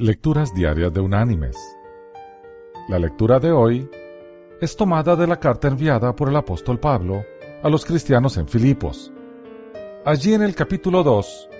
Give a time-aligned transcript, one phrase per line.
[0.00, 1.56] Lecturas Diarias de Unánimes.
[2.88, 3.90] La lectura de hoy
[4.60, 7.24] es tomada de la carta enviada por el apóstol Pablo
[7.64, 9.12] a los cristianos en Filipos.
[10.04, 11.50] Allí en el capítulo 2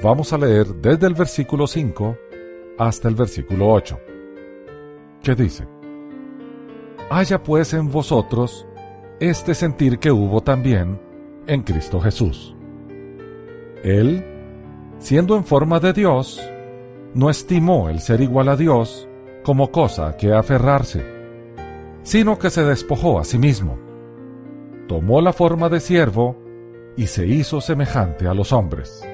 [0.00, 2.16] vamos a leer desde el versículo 5
[2.78, 3.98] hasta el versículo 8,
[5.20, 5.66] que dice,
[7.10, 8.64] Haya pues en vosotros
[9.18, 11.00] este sentir que hubo también
[11.48, 12.54] en Cristo Jesús.
[13.82, 14.24] Él,
[15.00, 16.40] siendo en forma de Dios,
[17.14, 19.08] no estimó el ser igual a Dios
[19.44, 21.04] como cosa que aferrarse,
[22.02, 23.78] sino que se despojó a sí mismo.
[24.88, 26.36] Tomó la forma de siervo
[26.96, 29.06] y se hizo semejante a los hombres.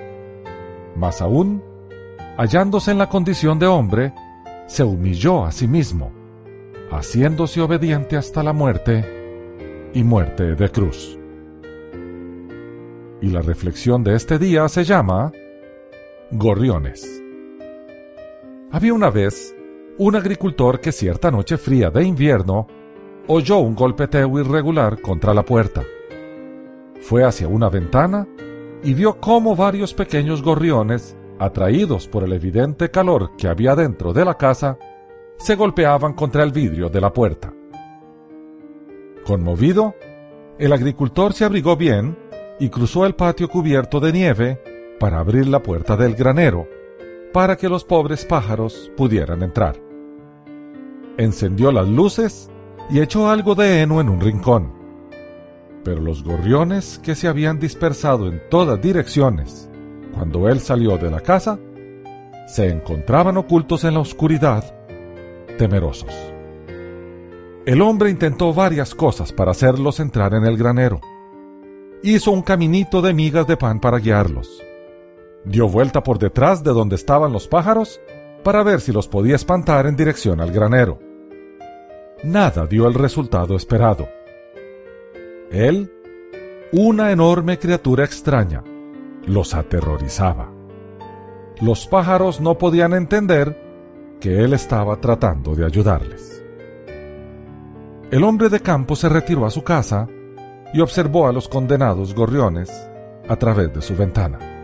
[0.97, 1.63] Más aún,
[2.37, 4.13] hallándose en la condición de hombre,
[4.67, 6.13] se humilló a sí mismo,
[6.91, 11.19] haciéndose obediente hasta la muerte y muerte de cruz.
[13.21, 15.33] Y la reflexión de este día se llama
[16.31, 17.28] Gorriones.
[18.71, 19.57] Había una vez
[19.97, 22.67] un agricultor que cierta noche fría de invierno
[23.27, 25.83] oyó un golpeteo irregular contra la puerta.
[27.01, 28.29] Fue hacia una ventana
[28.83, 34.27] y vio cómo varios pequeños gorriones, atraídos por el evidente calor que había dentro de
[34.27, 34.77] la casa,
[35.39, 37.55] se golpeaban contra el vidrio de la puerta.
[39.25, 39.95] Conmovido,
[40.59, 42.19] el agricultor se abrigó bien
[42.61, 44.63] y cruzó el patio cubierto de nieve
[45.01, 46.69] para abrir la puerta del granero,
[47.33, 49.77] para que los pobres pájaros pudieran entrar.
[51.17, 52.51] Encendió las luces
[52.91, 54.73] y echó algo de heno en un rincón.
[55.85, 59.69] Pero los gorriones que se habían dispersado en todas direcciones
[60.15, 61.59] cuando él salió de la casa,
[62.47, 64.65] se encontraban ocultos en la oscuridad,
[65.59, 66.13] temerosos.
[67.67, 71.01] El hombre intentó varias cosas para hacerlos entrar en el granero.
[72.03, 74.63] Hizo un caminito de migas de pan para guiarlos
[75.45, 78.01] dio vuelta por detrás de donde estaban los pájaros
[78.43, 80.99] para ver si los podía espantar en dirección al granero.
[82.25, 84.09] Nada dio el resultado esperado.
[85.51, 85.93] Él,
[86.73, 88.63] una enorme criatura extraña,
[89.27, 90.51] los aterrorizaba.
[91.61, 96.43] Los pájaros no podían entender que él estaba tratando de ayudarles.
[98.11, 100.09] El hombre de campo se retiró a su casa
[100.73, 102.71] y observó a los condenados gorriones
[103.29, 104.58] a través de su ventana.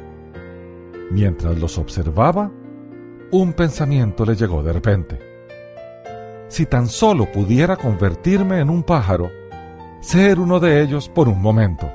[1.10, 2.50] Mientras los observaba,
[3.30, 5.18] un pensamiento le llegó de repente.
[6.48, 9.30] Si tan solo pudiera convertirme en un pájaro,
[10.00, 11.90] ser uno de ellos por un momento,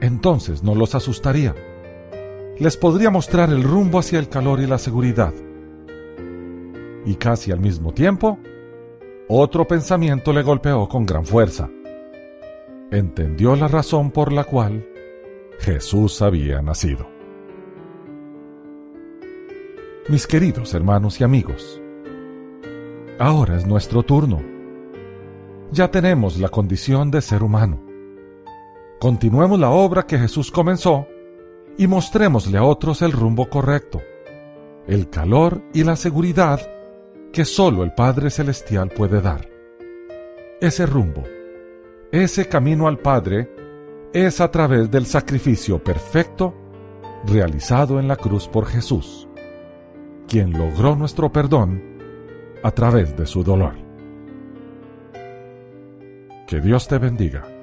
[0.00, 1.54] entonces no los asustaría.
[2.58, 5.32] Les podría mostrar el rumbo hacia el calor y la seguridad.
[7.04, 8.38] Y casi al mismo tiempo,
[9.28, 11.68] otro pensamiento le golpeó con gran fuerza.
[12.90, 14.86] Entendió la razón por la cual
[15.58, 17.15] Jesús había nacido.
[20.08, 21.82] Mis queridos hermanos y amigos,
[23.18, 24.40] ahora es nuestro turno.
[25.72, 27.82] Ya tenemos la condición de ser humano.
[29.00, 31.08] Continuemos la obra que Jesús comenzó
[31.76, 34.00] y mostrémosle a otros el rumbo correcto,
[34.86, 36.60] el calor y la seguridad
[37.32, 39.50] que solo el Padre Celestial puede dar.
[40.60, 41.24] Ese rumbo,
[42.12, 43.50] ese camino al Padre,
[44.12, 46.54] es a través del sacrificio perfecto
[47.26, 49.26] realizado en la cruz por Jesús
[50.28, 51.82] quien logró nuestro perdón
[52.62, 53.74] a través de su dolor.
[56.46, 57.55] Que Dios te bendiga.